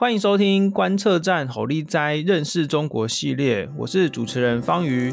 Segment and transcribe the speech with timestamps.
[0.00, 5.12] 欢迎收听观测站猴力哉认识中国系列，我是主持人方瑜。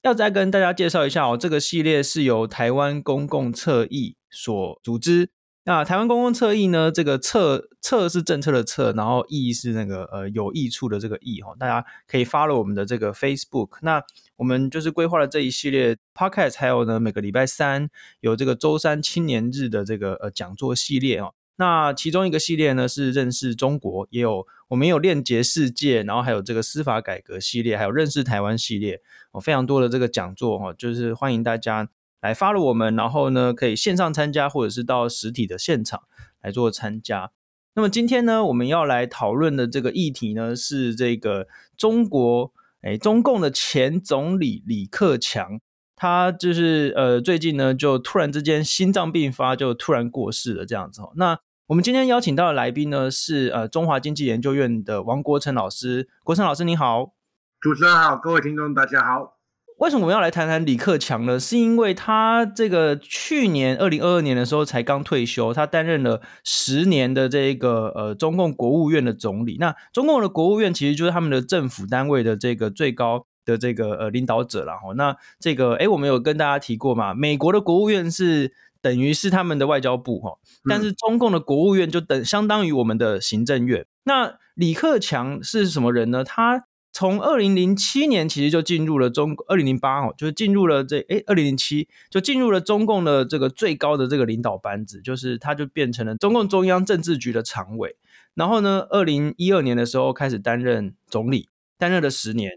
[0.00, 5.28] 要再跟大家介绍一下哦，这个系列是由台湾公共策议所组织。
[5.68, 6.90] 那台湾公共策议呢？
[6.90, 11.54] 这个策策是政策的策，然后议是那个呃有益处的这个议哈。
[11.58, 13.76] 大家可以 follow 我们的这个 Facebook。
[13.82, 14.02] 那
[14.36, 21.34] 我们就是规划了这一系列 Podcast，还有呢每个礼拜三有这个周三青年日的这个呃讲座系列哦。
[21.56, 31.90] 那其中一个系列呢是认识中国，也有我们有链接世界，然后还有这个司法改革系列，还有认识台湾系列哦，非常多的这个讲座哈，就是欢迎大家。
[32.20, 36.02] 来 follow 我们，然后呢，可以线上参加，或者是到实体的现场
[36.42, 37.30] 来做参加。
[37.74, 41.46] 那么今天呢，我们要来讨论的这个议题呢，是这个
[41.76, 45.60] 中国，诶，中共的前总理李克强，
[45.94, 51.02] 他就是呃，最近呢，就突然之间心脏病发，就突然过世了这样子。
[51.14, 51.38] 那
[51.68, 56.08] 我们今天邀请到的来宾呢，是呃，中华经济研究院的王国成老师。
[56.24, 57.12] 国成老师，你好。
[57.60, 59.37] 主持人好，各位听众大家好。
[59.78, 61.38] 为什么我们要来谈谈李克强呢？
[61.38, 69.56] 是因为他这个去年二零二二年的时候才刚退休，他担任了十年的这个呃中共国务院的总理。
[69.60, 74.92] 那中共的国务院其实就是他们的政府单位的这个最高的这个呃领导者了哈。
[74.96, 77.14] 那这个哎，我们有跟大家提过嘛？
[77.14, 83.86] 美国的国务院是等于是他们的外交部哈，但是中共的国务院就等相当于我们的行政院。
[84.02, 86.24] 那李克强是什么人呢？
[86.24, 86.64] 他
[86.98, 97.94] 从二零零七年其实就进入了中，二零零八哦，就是进入了这诶二零零七就进入了中共的这个最高的这个领导班子，就是他就变成了中共中央政治局的常委。
[98.34, 102.50] 然后呢，二零一二年的时候开始担任总理，担任了十年。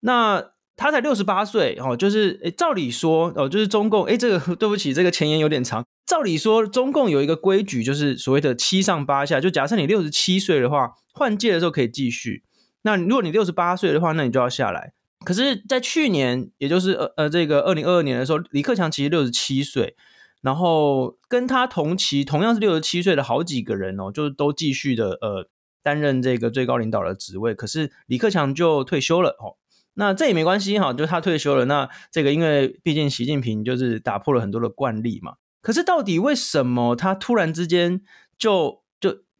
[0.00, 5.84] 那他才六十八岁哦，就是诶照理说哦，就是中共诶这个 对不起，这个前言有点长。
[6.06, 12.44] 照理说，中共有一个规矩，就是所谓的七上八下，就假设你六十七岁的话，换届的时候可以继续。
[12.86, 14.92] 那如果你六十八岁的话，那你就要下来。
[15.24, 19.96] 可是，在去年，也就是呃呃这个二零二二年的时候，李克强其实六十七岁，
[20.42, 25.48] 然后跟他同期同样是六十七岁的好几个人哦，就是都继续的呃
[25.82, 27.54] 担任这个最高领导的职位。
[27.54, 29.56] 可是李克强就退休了哦。
[29.94, 31.64] 那这也没关系哈，就他退休了。
[31.64, 35.36] 那这个因为毕竟习近平就是打破了很多的惯例嘛。
[35.62, 38.02] 可是到底为什么他突然之间
[38.36, 38.83] 就？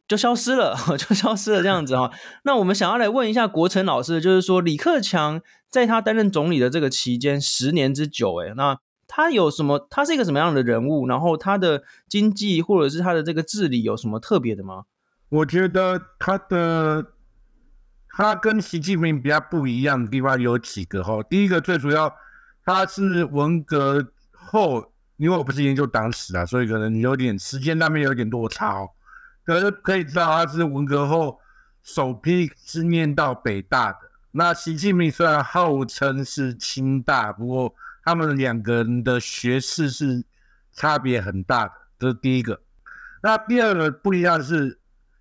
[0.07, 2.11] 就消失了， 就消失了这样子哈。
[2.45, 9.87] 那我们想要来问一下国成老师，就是说李克强在他担任总理的这个期间十年之久，诶，那他有什么？
[9.91, 11.07] 他是一个什么样的人物？
[11.07, 14.85] 然后他的经济或者是他的这个治理有什么特别的吗？
[15.29, 17.13] 我觉得他的
[18.17, 21.23] 他跟习近平比较不一样的地方有几个哈。
[21.23, 22.15] 第一个最主要，
[22.65, 28.91] 他是文革后，因为我不是研究党史啊，所以可能有点时间那边有点落差哦。
[29.45, 31.39] 可是可以知道，他是文革后
[31.83, 33.99] 首批是念到北大的。
[34.33, 40.25] 那习近平虽然号称是清大，不过他们两个人的学识是
[40.73, 42.61] 差别很大的，这是第一个。
[43.23, 44.79] 那第二个不一样的是，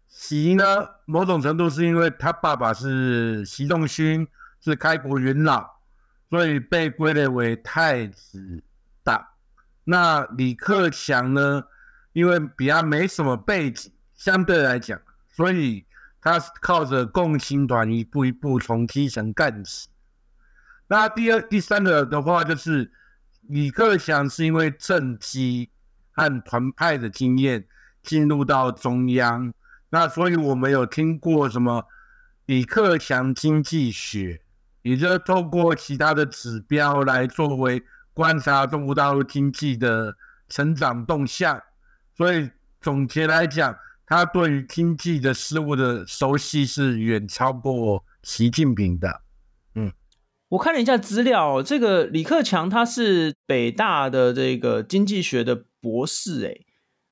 [0.07, 0.65] 习呢，
[1.05, 4.27] 某种程度是因为他爸爸是习仲勋，
[4.59, 5.69] 是开国元老，
[6.29, 8.63] 所以被归类为太子
[9.03, 9.23] 党。
[9.83, 11.63] 那李克强呢，
[12.13, 13.92] 因为比较没什么背景。
[14.15, 15.85] 相对来讲，所以
[16.21, 19.89] 他靠着共青团一步一步从基层干起。
[20.87, 22.91] 那第二、第三个的话，就是
[23.43, 25.69] 李克强是因为政绩
[26.11, 27.65] 和团派的经验
[28.01, 29.53] 进入到中央，
[29.89, 31.87] 那所以我们有听过什么
[32.45, 34.41] 李克强经济学，
[34.81, 40.15] 也就是透过其他的指标来作为观察中国大陆经济的
[40.47, 41.59] 成长动向。
[42.15, 43.75] 所以总结来讲，
[44.13, 49.21] 他对于经济的事物的熟悉是远超过习近平的。
[49.73, 49.91] 嗯，
[50.49, 56.63] 我看了一下资料，这个李克强他是北大的这个经济学的博士，诶，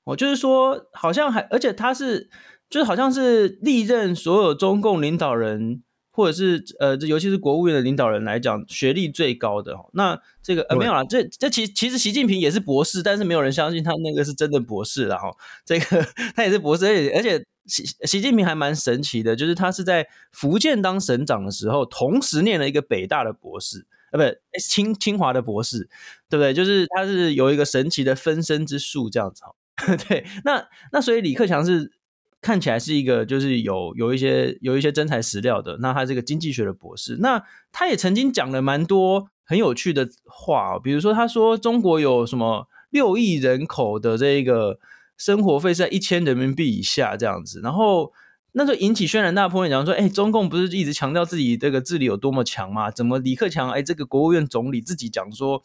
[0.04, 2.30] 我就是说好像还，而且他是
[2.70, 5.82] 就是好像是历任所有中共领导人。
[6.12, 9.74] 或者是呃，这尤其是国务院的领导人来讲，学历最高的。
[9.94, 15.30] 那这个呃没有啦，这这其其实习近平也是博士，但是没有人相信他那个是真的博士了哈。
[15.64, 16.06] 这个
[16.36, 25.88] 他也是博士，而且而且习习近平还蛮神奇的，就是他是在福建当省长的时候，同时念了一个北大的博士，呃，不，清清华的博士，
[26.28, 26.52] 对不对？
[26.52, 29.54] 就是他是有一个神奇的分身之术这样子哈。
[30.08, 31.92] 对，那那所以李克强是。
[32.42, 35.78] 看起来是一个就是有有一些有一些真材实料的。
[35.80, 37.42] 那他这个经济学的博士，那
[37.72, 44.78] 他也曾经讲了蛮多很有趣的话，比如说他说中国有什么六亿人口的这个
[45.16, 48.12] 生活费是在一千人民币以下这样子，然后。
[48.54, 52.90] 那就引起轩然大波，讲说，哎，中共不是一直强调自己这个治理有多么强吗？
[52.90, 55.62] 怎么李克强，哎，这个国务院总理自己讲说，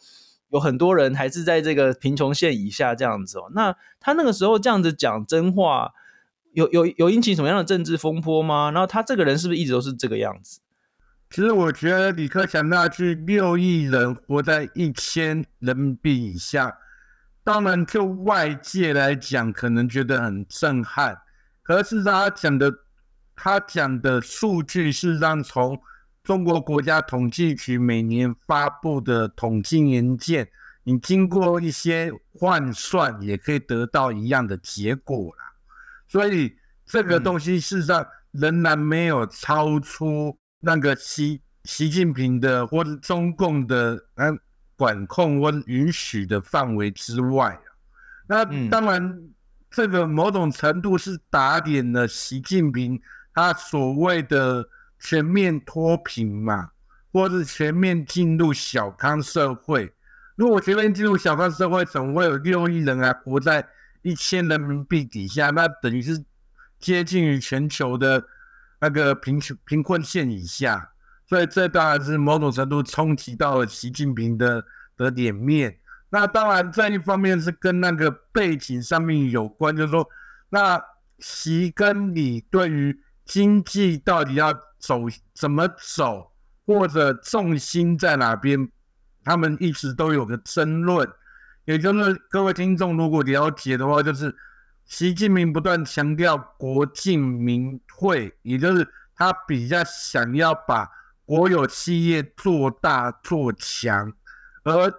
[0.48, 3.50] 有很多人还是在这个贫穷线以下这样子哦。
[3.54, 5.92] 那他那个时候这样子讲真话，
[6.52, 8.70] 有有有引起什么样的政治风波吗？
[8.70, 10.60] 然后他这个人是不是一直都是这个样子？
[11.30, 16.78] 其实我觉得李克强那句六亿人活在一千人民币以下，
[17.44, 21.18] 当然就外界来讲，可能觉得很震撼。
[21.62, 22.72] 可是他讲的，
[23.36, 25.78] 他讲的数据是让从
[26.24, 30.48] 中国国家统计局每年发布的统计年鉴，
[30.84, 35.47] 你经过一些换算，也可以得到一样的结果啦。
[36.08, 44.36] 所以这个东西事实上仍然没有超出那个习习近平的或者中共的嗯
[44.76, 47.56] 管控或允许的范围之外。
[48.26, 49.30] 那当然。
[49.70, 52.98] 这个某种程度是打点了习近平
[53.34, 54.66] 他所谓的
[54.98, 56.70] 全面脱贫嘛，
[57.12, 59.92] 或是全面进入小康社会。
[60.36, 63.68] 如果全面进入小康社会，怎么会有六亿人还活在
[64.02, 65.50] 一千人民币底下？
[65.50, 66.24] 那等于是
[66.78, 68.24] 接近于全球的
[68.80, 70.90] 那个贫穷贫困线以下。
[71.26, 74.64] 所以这当然是某种程度冲击到了习近平的
[74.96, 75.78] 的脸面。
[76.08, 80.08] 那当然，这一方面是跟那个背景上面有关，就是说，
[80.48, 80.82] 那
[81.18, 85.02] 习跟你对于经济到底要走
[85.34, 86.32] 怎么走，
[86.64, 88.70] 或者重心在哪边，
[89.22, 91.06] 他们一直都有个争论。
[91.68, 94.34] 也就是各位听众如果了解的话，就是
[94.86, 100.88] 习近平不断强调国进民退，也就是他比较想要把
[101.26, 104.10] 国有企业做大做强，
[104.64, 104.90] 而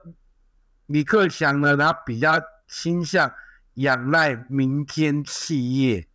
[0.86, 3.34] 李克强呢，他比较倾向
[3.74, 6.08] 仰赖民间企业，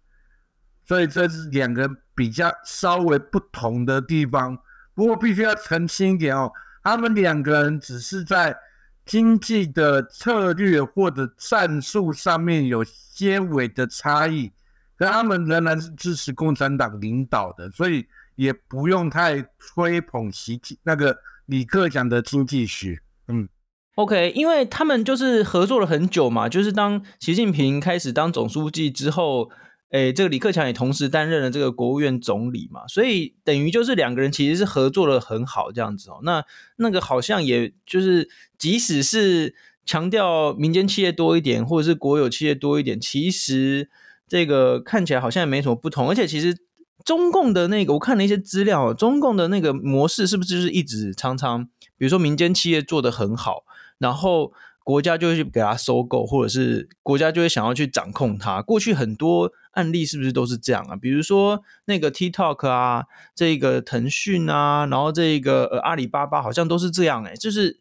[0.87, 4.57] 所以这是两个比较稍微不同的地方。
[4.95, 6.53] 不过必须要澄清一点哦，
[6.85, 8.57] 他们两个人只是在
[9.05, 14.51] 经济的策略或者战术上面有些微的差异，
[14.97, 18.06] 可他们仍然是支持共产党领导的，所以
[18.37, 21.17] 也不用太吹捧习那个
[21.47, 23.49] 李克强的经济学，嗯。
[23.97, 29.50] OK，因为他们就是合作了很久嘛，就是当习近平开始当总书记之后，
[29.94, 36.19] 诶，这个李克强也同时担任了这个国务院总理嘛，所以等于就是两个人其实是合作的很好这样子哦。
[36.25, 36.44] 那
[36.79, 39.55] 那个好像也就是，即使是
[39.87, 43.88] 强调民间企业多一点，或者是国有企业多一点，其实
[44.26, 46.08] 这个看起来好像也没什么不同。
[46.08, 46.58] 而且其实
[47.05, 51.67] 中共的那个，我看了一些资料，中共的那个模式是不是就是一直常常，
[51.97, 53.62] 比如说民间企业做的很好。
[53.99, 54.52] 然后
[54.82, 58.61] 国家就会去给他收购，或者是国家就会想要去掌控它。
[58.61, 60.97] 过去很多案例是不是都是这样啊？
[60.97, 63.05] 比如说那个 TikTok 啊，
[63.35, 67.79] 这个腾讯啊，然后这个呃阿里巴巴好像都是这样诶，就是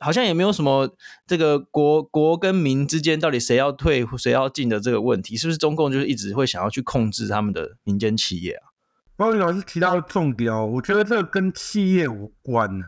[0.00, 0.94] 好像也没有什么
[1.26, 8.68] 这个国国跟民之间到底谁要退谁要进的这个问题，是不是中共就是一直会想要去控制他们的民间企业啊？
[9.16, 12.84] 包宇老师提到的重点哦，我觉得这个跟企业无关呢。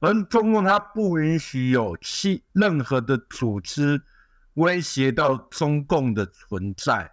[0.00, 4.02] 而中共它不允许有企任何的组织
[4.54, 7.12] 威胁到中共的存在，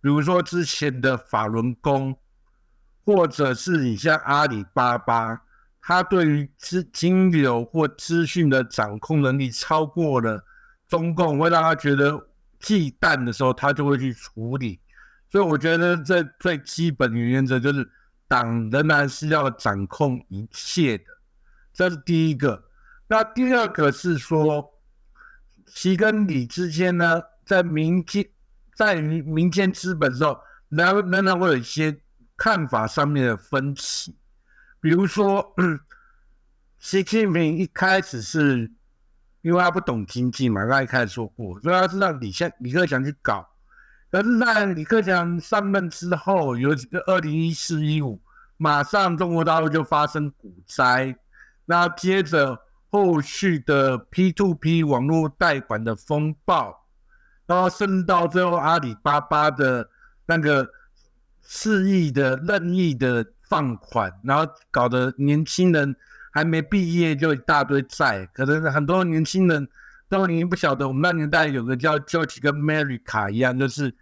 [0.00, 2.16] 比如说之前的法轮功，
[3.04, 5.42] 或者是你像阿里巴巴，
[5.80, 10.44] 它对于资金流或资讯的掌控能力超过了
[10.88, 14.80] 中共，会让他觉得忌惮的时候，他就会去处理。
[15.28, 17.88] 所以我觉得这最基本的原则就是，
[18.28, 21.04] 党仍然是要掌控一切的。
[21.72, 22.64] 这是第一个，
[23.08, 24.72] 那第二个是说，
[25.66, 28.24] 其跟李之间呢，在民间，
[28.76, 31.98] 在于民间资本的时候，仍仍然会有一些
[32.36, 34.14] 看法上面的分歧。
[34.80, 35.54] 比如说，
[36.78, 38.70] 习近平一开始是
[39.40, 43.48] 因为他不懂经济嘛，他一开始说过，所以他是让李先李克强去搞。
[44.10, 48.20] 可是，在李克强上任之后，有几个二零一四一五，
[48.58, 51.16] 马上中国大陆就发生股灾。
[51.64, 52.56] 那接着
[52.90, 56.85] 后续的 P to P 网络贷款的风暴，
[57.46, 59.88] 然后甚至到最后阿里巴巴的
[60.26, 60.68] 那个
[61.40, 65.94] 肆意的任意的放款，然后搞得年轻人
[66.32, 69.68] 还没毕业就一大堆债，可能很多年轻人
[70.08, 73.94] 都已经不晓得我们那年代有个叫 George 跟 Mary 卡一样，就是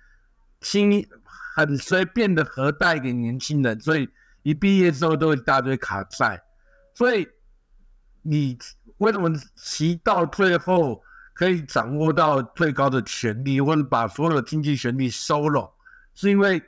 [0.61, 1.07] 轻
[1.55, 4.09] 很随便的核贷给年轻人，所以
[4.43, 6.43] 一毕业之后都一大堆卡债。
[6.95, 7.29] 所以
[8.23, 8.59] 你
[8.99, 11.03] 为什么骑到最后
[11.35, 15.69] 可以掌握到最高的权力，或者把所有的经济权力收拢，
[16.15, 16.63] 是因为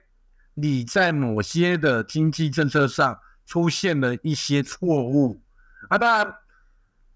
[0.54, 5.40] 你在某些的经济政策上出现了一些错误
[5.88, 5.96] 啊。
[5.96, 6.34] 当然，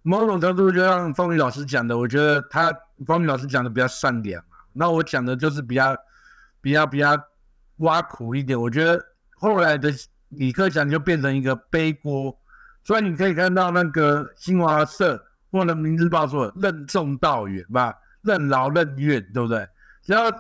[0.03, 2.73] 某种程度就像方宇老师讲的，我觉得他
[3.05, 4.43] 方宇老师讲的比较善良，
[4.73, 5.97] 那我讲的就是比较
[6.61, 7.21] 比较比较
[7.79, 8.59] 挖苦一点。
[8.59, 9.05] 我觉得
[9.35, 9.93] 后来的
[10.29, 12.37] 李克强就变成一个背锅。
[12.83, 19.69] 所以你可以看到那个新华社或者人民日报说任重道远吧，任劳任怨，对不对？
[20.03, 20.31] 只要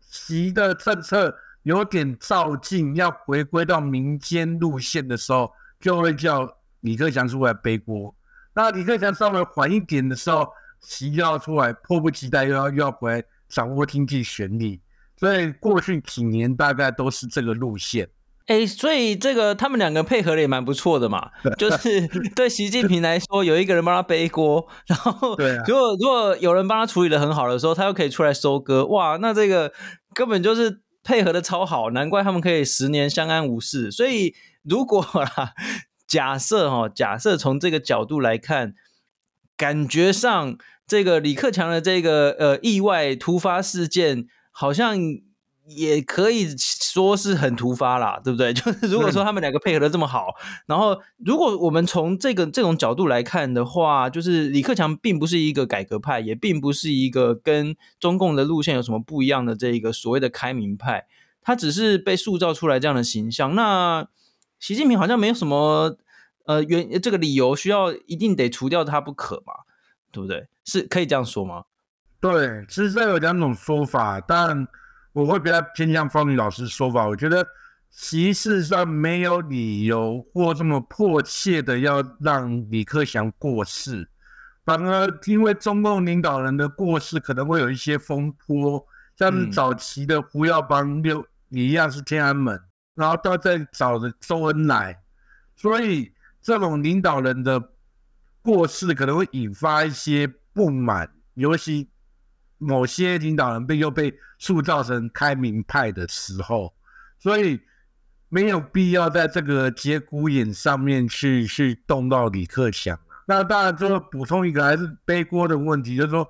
[0.00, 8.14] 习的政策有点照进，要回归到民间路线的时候，就会叫李克强出来背锅。
[8.54, 10.48] 那李克强稍微缓一点的时候，
[10.80, 14.80] 习就要出来，迫不及待又要又要回来掌握经济权力。
[15.16, 18.08] 所以过去几年大概都是这个路线。
[18.46, 29.72] 哎，所以这个他们两个配合的也蛮不错的嘛，就是 对习近平来说，有一个人帮他背锅，然后如果如果有人帮他处理的很好的时候，他又可以出来收割，哇，那这个
[30.14, 33.90] 根本就是配合的超好，难怪他们可以十年相安无事。
[33.90, 35.52] 所以如果啦，
[36.08, 38.74] 假设哈，假设从这个角度来看，
[39.56, 40.56] 感觉上
[40.86, 44.98] 这个李克强的这个呃意外突发事件，好像。
[45.64, 46.48] 也可以
[46.92, 48.52] 说是很突发啦， 对不对？
[48.54, 61.06] 就是如果说他们两个配合的这么好，嗯、然后如果我们从这个这种角度来看的话，就是李克强并不是一个改革派，也并不是一个跟中共的路线有什么不一样的这一个所谓的开明派，
[61.40, 63.54] 他只是被塑造出来这样的形象。
[63.54, 64.06] 那
[64.60, 65.96] 习近平好像没有什么
[66.44, 69.54] 呃原这个理由需要一定得除掉他不可嘛，
[70.12, 70.46] 对不对？
[70.64, 71.64] 是可以这样说吗？
[72.20, 74.68] 对，其实这有两种说法，但。
[75.12, 77.46] 我会比较偏向方宇老师说法，我觉得
[77.90, 84.08] 其实上没有理由或这么迫切的要让李克强过世，
[84.64, 88.82] 反而因为中共领导人的过世可能会有一些风波，
[89.18, 92.58] 像早期的胡耀邦六一样是天安门，
[92.94, 94.98] 然后到再找的周恩来，
[95.54, 97.62] 所以这种领导人的
[98.40, 101.91] 过世可能会引发一些不满，尤其。
[102.64, 106.72] 某些领导人被又被塑造成开明派的时候，
[107.18, 107.60] 所以
[108.28, 112.96] 没有必要在这个节骨眼上面去去动到李克强。
[113.26, 116.28] 那当然，就补充一个还是背锅的问题，就是说，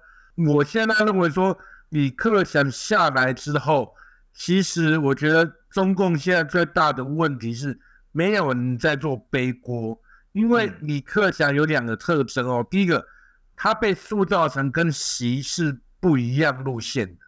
[0.54, 1.56] 我现在认为说
[1.90, 3.94] 李克强下来之后，
[4.32, 7.78] 其实我觉得中共现在最大的问题是
[8.10, 10.00] 没有人在做背锅，
[10.32, 13.06] 因为李克强有两个特征哦，第一个，
[13.54, 15.78] 他被塑造成跟习是。
[16.02, 17.20] 不一样路线的，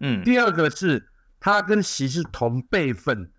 [0.00, 3.30] 嗯，第二个是他跟习是同辈分，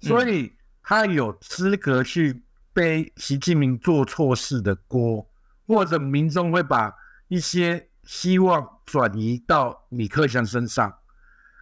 [0.00, 5.28] 所以他有资格去背习近平做错事的锅，
[5.66, 6.90] 或者民众会把
[7.28, 10.90] 一些希望转移到李克强身上。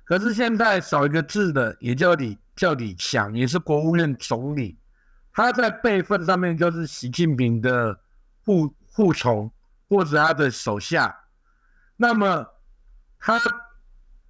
[0.04, 4.78] 可是现在少一个字的，也叫李叫李强，也是国务院总理，
[5.32, 7.99] 他在辈分上面就是习近平的
[8.44, 9.50] 护护从
[9.88, 11.16] 或者他的手下。
[12.02, 12.47] 那么，
[13.19, 13.38] 他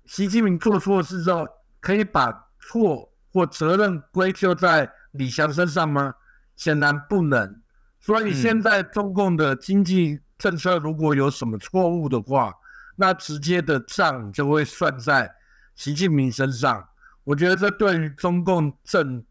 [0.05, 1.47] 习近平做错事之后，
[1.79, 6.12] 可以把错或责任归咎在李强身上吗？
[6.57, 7.62] 显然不能。
[8.00, 12.53] 所以现在中共的经济政策如果有什么错误的话，
[12.97, 15.33] 那直接的账就会算在
[15.77, 16.89] 习近平身上。
[17.23, 19.25] 我觉得这对于中共政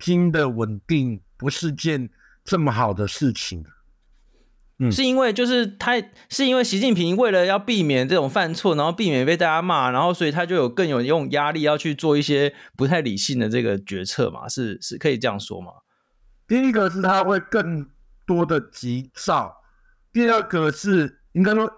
[0.00, 2.10] 经的稳定不是件
[2.42, 3.64] 这么好的事情。
[4.80, 5.92] 嗯，是因为就是他
[6.28, 14.48] 是因为习近平为了要避免这种犯错，然后避免被大家骂，然后所以他就有更有用压力要去做一些不太理性的这个决策嘛？
[14.48, 15.70] 是是可以这样说吗？
[16.48, 17.86] 第一个是他会更
[18.26, 19.54] 多的急躁，
[20.12, 21.70] 第二个是应该说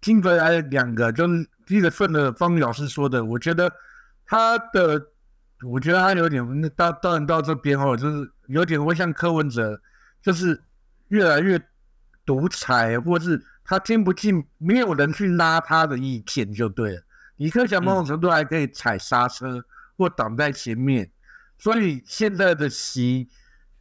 [0.00, 3.72] 听回来两个，就是第一个顺着方宇老师说的，我觉得
[4.26, 5.00] 他的，
[5.70, 9.80] 我觉得他有点那到当然到这边哦，就是有点会像柯文哲，
[10.20, 10.60] 就是
[11.10, 11.62] 越来越。
[12.26, 17.02] 独裁，或是他听不进，没有人去拉他的意见就对了。
[17.36, 19.62] 李克强某种程度还可以踩刹车
[19.96, 21.10] 或挡在前面，
[21.58, 23.28] 所以现在的习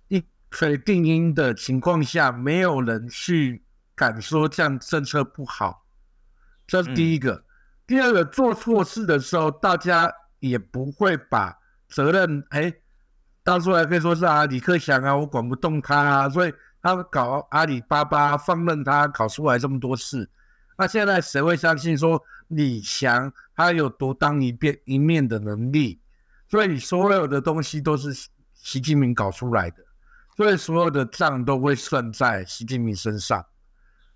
[0.09, 3.63] 一锤定音的情况下，没有人去
[3.95, 5.85] 敢说这样政策不好。
[6.67, 7.45] 这是第一个。
[7.87, 11.57] 第二个，做错事的时候，大家也不会把
[11.87, 12.73] 责任，哎，
[13.43, 16.53] 当初还可以说是啊，李克强啊，我管不动他啊，所以。
[16.83, 20.29] 他搞阿里巴巴，放任他搞出来这么多事，
[20.77, 26.01] 那现在谁会相信说李强他有独当一面一面的能力？
[26.49, 28.13] 所以所有的东西都是
[28.53, 29.77] 习近平搞出来的，
[30.35, 33.43] 所以所有的账都会算在习近平身上。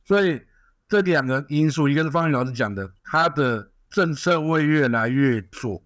[0.04, 0.42] 所以
[0.90, 5.82] 这两个因素，一个是方宇老师讲的，他的政策会越来越左；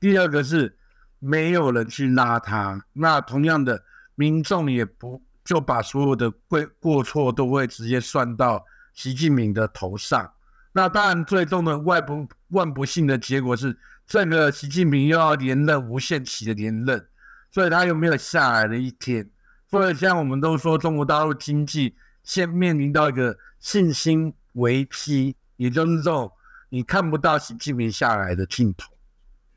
[0.00, 0.78] 第二个是
[1.18, 2.82] 没有人去拉他。
[2.94, 3.84] 那同样的，
[4.14, 10.32] 民众也不就把所有的过过错都会直接算到习近平的头上。
[10.72, 17.06] 那当然，最终的万不万不幸的结果是，这个习近平又要连任无限期的连任，
[17.50, 19.28] 所以他又没有下来的一天。
[19.68, 21.94] 所以，像我们都说，中国大陆经济
[22.24, 26.30] 现面临到一个信心危机，也就是这种
[26.68, 28.91] 你看不到习近平下来的尽头。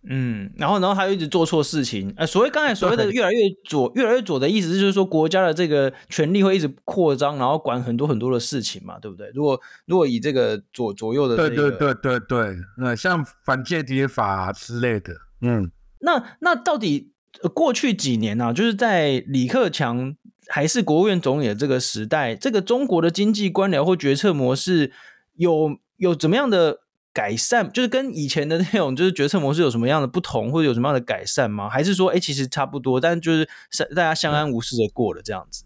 [0.07, 2.13] 嗯，然后，然后他又一直做错事情。
[2.15, 9.31] 呃，所谓刚才所谓的越来越左，越来越左的意思是，就是说国家的这个权力会一直扩张，然后管很多很多的事情嘛，对不对？
[9.33, 17.11] 如果如果以这个左左右的、这个，对对对对对，那像反间谍法啊之类的，嗯，那那到底
[17.53, 18.53] 过去几年呢、啊？
[18.53, 20.15] 就是在李克强
[20.47, 24.91] 还是国务院总理的这个时代，这个中国的经济官僚或决策模式
[25.35, 26.81] 有有怎么样的？
[27.15, 31.69] 改善就是跟以前的那种就是决策模式有什么样的不同，或者有什么样的改善吗？
[31.69, 33.47] 还是说，哎、欸，其实差不多，但就是
[33.95, 35.63] 大家相安无事的过了这样子。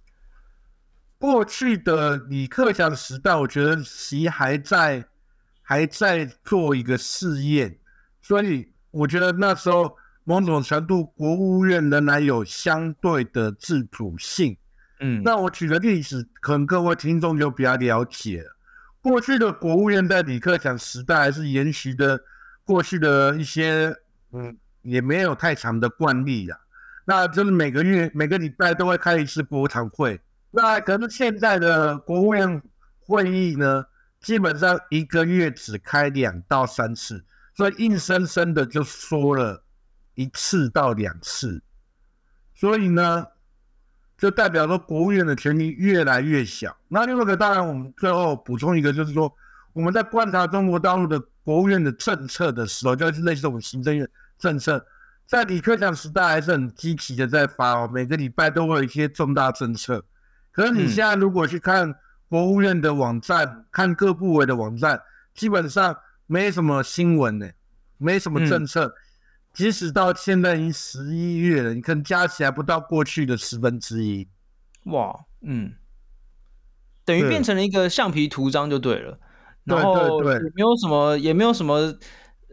[1.18, 5.04] 过去的李克强时代，我觉得习还在
[5.64, 7.80] 还在做一个试验，
[8.22, 14.56] 所以我觉得那时候某种程度国务院仍然有相对的自主性。
[15.00, 18.56] 嗯，那我举个例子，可能各位听众就比较了解了。
[19.02, 22.22] 过去的国务院在李克强时代还是延续的
[22.64, 23.96] 过去的一些，
[24.32, 26.60] 嗯，也没有太长的惯例呀。
[27.06, 30.20] 那就是每个月每个礼拜都会开一次国常会。
[30.52, 32.62] 那可是现在的国务院
[33.00, 33.86] 会议呢，
[34.20, 37.24] 基本上一个月只开两到三次，
[37.56, 39.64] 所以硬生生的就说了
[40.16, 41.64] 一次到两次。
[42.54, 43.26] 所以呢。
[44.20, 46.76] 就代表说，国务院的权力越来越小。
[46.90, 49.34] 那另外一个，当然我们最后补充一个，就是说，
[49.72, 54.06] 我们在观察中国大陆的国务院的政策的时候，就是类似这种行政院
[54.38, 54.86] 政策，
[55.26, 60.04] 在李克强时代还是很积极的在发哦，每个礼拜都会有一些重大政策。
[60.52, 61.96] 可是你现在如果去看
[62.28, 65.02] 国务院的网站，看各部委的网站，
[65.34, 65.96] 基本上
[66.28, 67.48] 没什么新闻呢，
[67.98, 68.86] 没什么政策。
[68.86, 68.94] 嗯
[69.54, 74.28] 即使到现在已经十一月了，你可能加起来不到过去的十分之一。
[74.86, 75.74] 哇，嗯，
[77.04, 79.20] 等于变成了一个橡皮图章就对了。
[79.66, 81.94] 对然后也没有什么，也没有什么，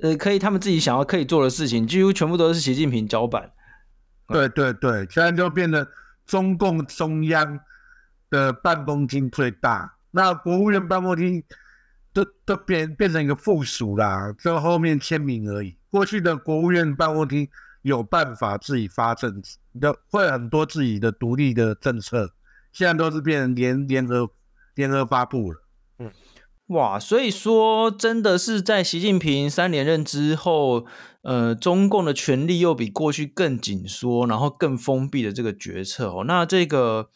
[0.02, 3.52] 呃，可以他们自己想要可以做的事情，几乎全部都是习近平交办。
[4.28, 5.88] 对对对，现在就变得
[6.26, 7.60] 中共中央
[8.28, 11.42] 的办公厅最大，那国务院办公厅
[12.12, 15.78] 都都变变成一个附属啦，就后面签名而已。
[15.96, 17.48] 过去的国务院办公厅
[17.80, 22.34] 有办法自己发政策，的会很多自己的独立的政策，
[22.70, 24.28] 现在都是变成联联合
[24.74, 25.62] 联合发布了。
[25.98, 26.12] 嗯，
[26.66, 30.84] 哇，所以说真的是在习近平三连任之后，
[31.22, 37.08] 呃，中共的权力又比过去更紧缩，然后更封闭的这个决策哦，那这个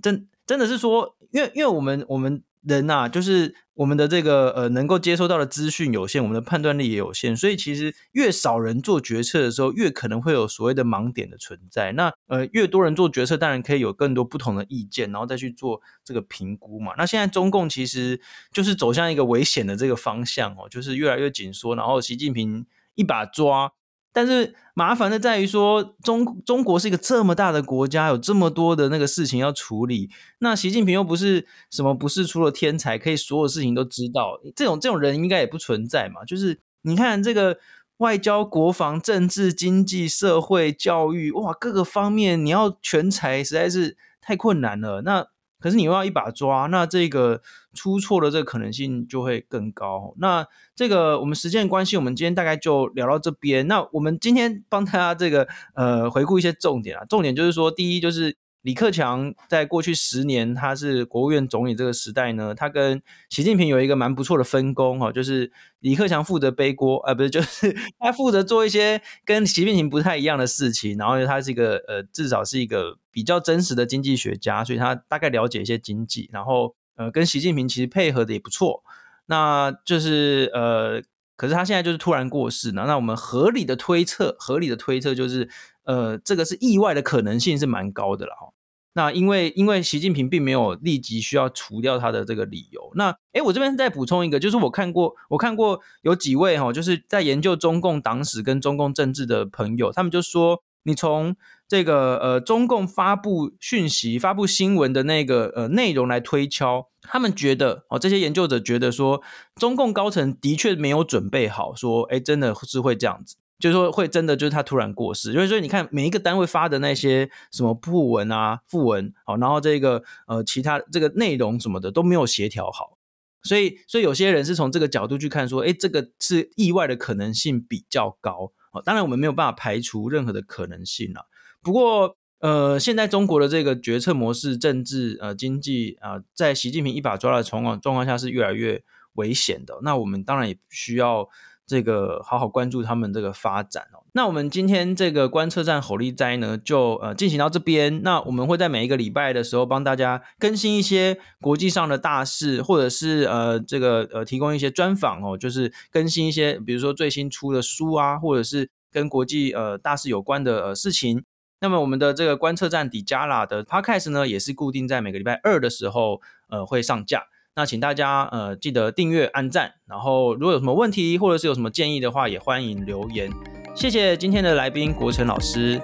[0.00, 2.42] 真真的是说，因为因为我们我们。
[2.66, 11.92] 人呐、啊，就是我们的这个呃，能够接收到的资讯有限，我们的判断力也有限，所以其实越少人做决策的时候，越可能会有所谓的盲点的存在。
[11.92, 16.92] 那呃，越多人做决策，当然可以有更多不同的意见，然后再去做这个评估嘛。
[16.96, 18.20] 那现在中共其实
[18.52, 23.72] 就是走向一个危险的这个方向哦，就是越来越紧缩，然后习近平一把抓。
[24.14, 30.08] 但是麻烦的在于说，中中国是一个这么大的国家，有这么多的那个事情要处理。
[30.38, 34.40] 那习近平又不是什么不是出了天才，可以所有事情都知道。
[34.54, 36.24] 这种这种人应该也不存在嘛。
[36.24, 37.58] 就是你看这个
[37.96, 45.02] 外交、国防、政治、经济、社会、教育，哇，各个方面你要全才，实在是太困难了。
[45.02, 45.26] 那
[45.64, 47.40] 可是你又要一把抓，那这个
[47.72, 50.12] 出错的这个可能性就会更高。
[50.18, 50.46] 那
[50.76, 53.66] 这个我们时间关系，我们今天大概就聊到这边。
[53.66, 58.36] 那我们今天帮大家这个呃回顾一些重点啊，重点就是说，第一就是。
[58.64, 78.82] 李克强在过去十年，他是国务院总理这个时代呢，他跟习近平有一个蛮不错的分工哈，就是李克强负责背锅，呃，不是，就是 他负责做一些跟习近平不太一样的事情，然后他是一个呃，至少是一个比较真实的经济学家，所以他大概了解一些经济，然后呃，跟习近平其实配合的也不错，
[79.26, 81.02] 那就是呃，
[81.36, 85.50] 可是他现在就是突然过世了，那我们合理的推测，合理的推测就是
[85.84, 88.52] 呃，这个是意外的可能性是蛮高的了哈。
[88.96, 92.92] 那因为因为习近平并没有立即需要除掉他的这个理由。
[92.94, 101.34] 那哎，我这边再补充一个，就是我看过我看过有几位哈，就是在研究中共党史跟中共政治的朋友，他们就说，你从
[101.66, 109.20] 这个呃中共发布讯息、发布新闻的那个呃内容来推敲，他们觉得哦，这些研究者觉得说，
[109.56, 113.34] 中共高层的确没有准备好，说哎，真的是会这样子。
[113.64, 122.98] 就是说会真的就是他突然过世，因为所以你看每一个单位发的那些什么訃文啊、訃文，好，然后这个呃其他这个内容什么的都没有协调好，
[123.42, 131.26] 所以所以有些人是从这个角度去看说，哎，这个是意外的可能性比较高，哦，当然我们没有办法排除任何的可能性了。
[131.62, 138.82] 不过呃，现在中国的这个决策模式、政治呃经济啊，在习近平一把抓的状况状况下是越来越
[139.14, 139.78] 危险的。
[139.82, 141.30] 那我们当然也需要。
[141.66, 144.04] 这个好好关注他们这个发展哦。
[144.12, 148.02] 那我们今天这个观测站吼力哉呢，就呃进行到这边。
[148.02, 161.24] 那我们会在每一个礼拜的时候帮大家更新一些国际上的大事，或者是呃这个呃提供一些专访哦，就是更新一些比如说最新出的书啊，或者是跟国际呃大事有关的呃事情。
[161.60, 167.24] 那么我们的这个观测站底加拉的 Podcast 呢，也是固定在每个礼拜二的时候呃会上架。
[167.56, 173.30] 那请大家呃记得订阅、按赞，然后如果有什么问题或者是有什么建议的话，也欢迎留言。
[173.76, 175.80] 谢谢今天的来宾国成老师，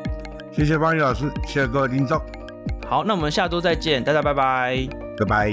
[0.53, 2.21] 谢谢方宇老师，谢谢各位听众。
[2.89, 5.51] 好，那我们下周再见，大家拜拜，拜拜。